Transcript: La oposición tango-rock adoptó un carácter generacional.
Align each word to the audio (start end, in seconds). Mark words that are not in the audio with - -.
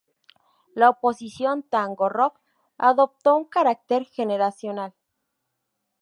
La 0.73 0.89
oposición 0.89 1.61
tango-rock 1.61 2.39
adoptó 2.79 3.35
un 3.35 3.45
carácter 3.45 4.05
generacional. 4.05 4.95